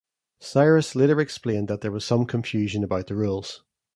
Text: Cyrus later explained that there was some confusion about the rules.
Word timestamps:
Cyrus 0.39 0.95
later 0.95 1.21
explained 1.21 1.67
that 1.67 1.81
there 1.81 1.91
was 1.91 2.03
some 2.03 2.25
confusion 2.25 2.83
about 2.83 3.05
the 3.05 3.13
rules. 3.13 3.61